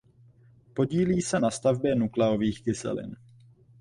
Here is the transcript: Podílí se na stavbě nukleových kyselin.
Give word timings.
Podílí 0.73 1.21
se 1.21 1.39
na 1.39 1.51
stavbě 1.51 1.95
nukleových 1.95 2.63
kyselin. 2.63 3.15